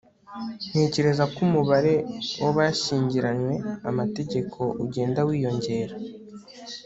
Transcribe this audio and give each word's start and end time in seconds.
ntekereza 0.69 1.23
ko 1.33 1.37
umubare 1.47 1.93
w'abashyingiranywe-amategeko 2.43 4.59
ugenda 4.85 5.19
wiyongera 5.27 5.95